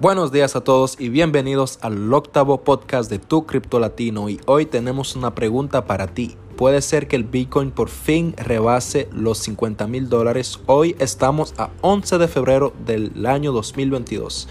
[0.00, 4.64] Buenos días a todos y bienvenidos al octavo podcast de Tu Cripto Latino y hoy
[4.64, 6.38] tenemos una pregunta para ti.
[6.56, 10.58] Puede ser que el Bitcoin por fin rebase los 50 mil dólares.
[10.64, 14.48] Hoy estamos a 11 de febrero del año 2022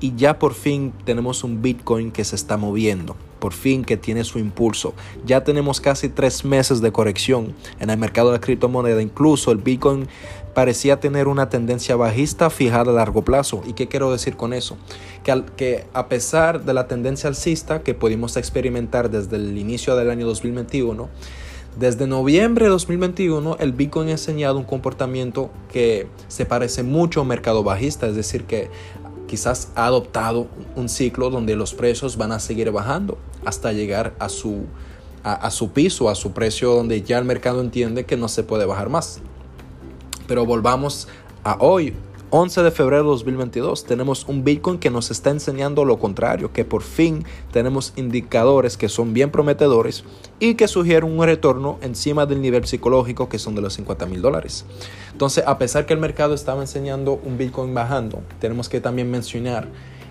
[0.00, 4.22] y ya por fin tenemos un Bitcoin que se está moviendo por fin que tiene
[4.22, 4.94] su impulso.
[5.24, 9.02] Ya tenemos casi tres meses de corrección en el mercado de la criptomoneda.
[9.02, 10.06] Incluso el Bitcoin
[10.54, 13.62] parecía tener una tendencia bajista fijada a largo plazo.
[13.66, 14.76] ¿Y qué quiero decir con eso?
[15.22, 20.10] Que, que a pesar de la tendencia alcista que pudimos experimentar desde el inicio del
[20.10, 21.08] año 2021,
[21.78, 27.22] desde noviembre de 2021 el Bitcoin ha enseñado un comportamiento que se parece mucho a
[27.22, 28.70] un mercado bajista, es decir, que
[29.28, 34.28] quizás ha adoptado un ciclo donde los precios van a seguir bajando hasta llegar a
[34.28, 34.64] su,
[35.22, 38.66] a, su piso, a su precio donde ya el mercado entiende que no se puede
[38.66, 39.20] bajar más.
[40.30, 41.08] Pero volvamos
[41.42, 41.92] a hoy,
[42.30, 46.64] 11 de febrero de 2022, tenemos un Bitcoin que nos está enseñando lo contrario, que
[46.64, 50.04] por fin tenemos indicadores que son bien prometedores
[50.38, 54.22] y que sugieren un retorno encima del nivel psicológico que son de los 50 mil
[54.22, 54.66] dólares.
[55.10, 59.66] Entonces, a pesar que el mercado estaba enseñando un Bitcoin bajando, tenemos que también mencionar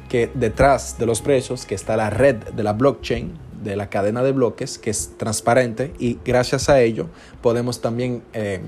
[0.10, 3.32] que detrás de los precios que está la red de la blockchain,
[3.64, 7.08] de la cadena de bloques, que es transparente y gracias a ello
[7.42, 8.62] podemos también, eh,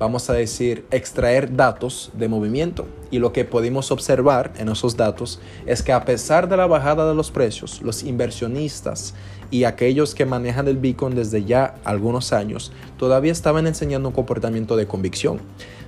[0.00, 2.86] vamos a decir, extraer datos de movimiento.
[3.10, 7.06] Y lo que pudimos observar en esos datos es que a pesar de la bajada
[7.06, 9.14] de los precios, los inversionistas
[9.50, 14.74] y aquellos que manejan el Bitcoin desde ya algunos años todavía estaban enseñando un comportamiento
[14.74, 15.38] de convicción.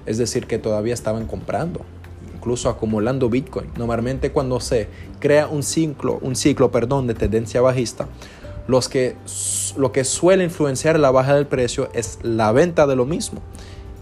[0.04, 1.80] Es decir, que todavía estaban comprando
[2.36, 3.68] incluso acumulando Bitcoin.
[3.78, 4.88] Normalmente cuando se
[5.20, 8.08] crea un ciclo, un ciclo perdón, de tendencia bajista,
[8.66, 9.14] los que,
[9.76, 13.40] lo que suele influenciar la baja del precio es la venta de lo mismo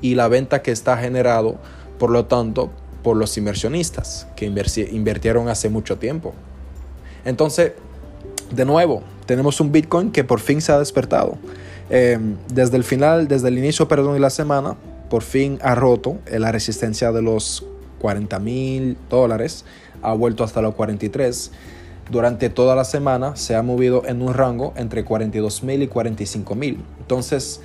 [0.00, 1.56] y la venta que está generado,
[1.98, 2.70] por lo tanto,
[3.02, 6.34] por los inversionistas que invirtieron hace mucho tiempo.
[7.24, 7.72] Entonces,
[8.54, 11.38] de nuevo, tenemos un Bitcoin que por fin se ha despertado.
[11.88, 14.76] Em, desde el final, desde el inicio, perdón, de la semana,
[15.08, 17.66] por fin ha roto la resistencia de los
[18.00, 19.64] 40 mil dólares,
[20.02, 21.50] ha vuelto hasta los 43.
[22.10, 26.54] Durante toda la semana se ha movido en un rango entre 42 mil y 45
[26.54, 26.82] mil.
[27.00, 27.60] Entonces,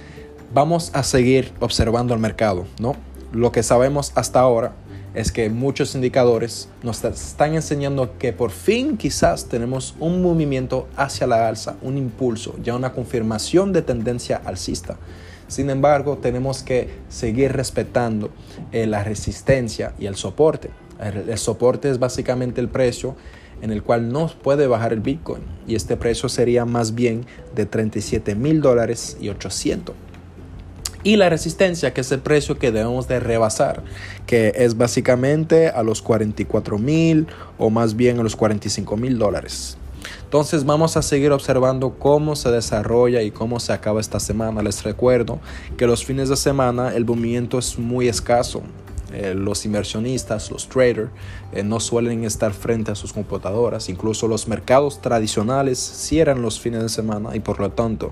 [0.53, 2.95] vamos a seguir observando el mercado, ¿no?
[3.31, 4.73] Lo que sabemos hasta ahora
[5.15, 11.25] es que muchos indicadores nos están enseñando que por fin quizás tenemos un movimiento hacia
[11.25, 14.97] la alza, un impulso, ya una confirmación de tendencia alcista.
[15.47, 18.29] Sin embargo, tenemos que seguir respetando
[18.71, 20.69] eh, la resistencia y el soporte.
[20.99, 23.15] El, soporte es básicamente el precio
[23.61, 27.65] en el cual no puede bajar el Bitcoin y este precio sería más bien de
[27.65, 29.95] 37 mil dólares y 800
[31.05, 33.83] y la resistencia, que es el precio que debemos de rebasar,
[34.25, 37.27] que es básicamente a los 44 mil
[37.59, 39.77] o más bien a los 45 mil dólares.
[40.23, 44.63] Entonces vamos a seguir observando cómo se desarrolla y cómo se acaba esta semana.
[44.63, 45.39] Les recuerdo
[45.77, 48.63] que los fines de semana el movimiento es muy escaso.
[49.15, 51.09] Eh, los inversionistas, los traders,
[51.53, 53.87] eh, no suelen estar frente a sus computadoras.
[53.87, 58.11] Incluso los mercados tradicionales cierran los fines de semana y por lo tanto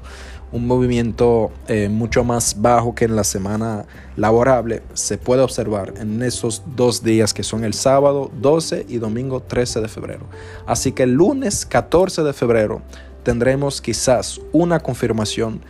[0.53, 6.21] un movimiento eh, mucho más bajo que en la semana laborable se puede observar en
[6.21, 10.25] esos dos días que son el sábado 12 y domingo 13 de febrero.
[10.65, 12.81] Así que el lunes 14 de febrero
[13.23, 15.61] tendremos quizás una confirmación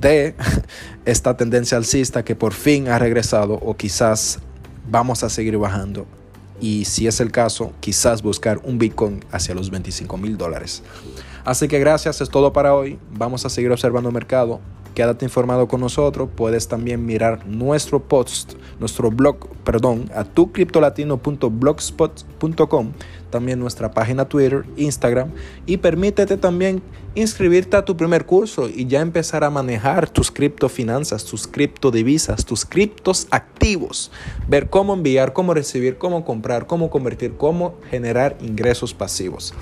[0.00, 0.34] de
[1.04, 4.38] esta tendencia alcista que por fin ha regresado o quizás
[4.90, 6.06] vamos a seguir bajando
[6.60, 10.82] y si es el caso, quizás buscar un Bitcoin hacia los 25 mil dólares.
[11.44, 12.98] Así que gracias, es todo para hoy.
[13.12, 14.60] Vamos a seguir observando el mercado.
[14.98, 16.28] Quédate informado con nosotros.
[16.34, 22.92] Puedes también mirar nuestro post, nuestro blog, perdón, a tucriptolatino.blogspot.com,
[23.30, 25.30] también nuestra página Twitter, Instagram
[25.66, 26.82] y permítete también
[27.14, 32.64] inscribirte a tu primer curso y ya empezar a manejar tus criptofinanzas, tus criptodivisas, tus
[32.64, 34.10] criptos activos,
[34.48, 39.54] ver cómo enviar, cómo recibir, cómo comprar, cómo convertir, cómo generar ingresos pasivos.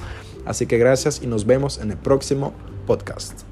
[0.47, 2.55] Así que gracias y nos vemos en el próximo
[2.87, 3.43] podcast.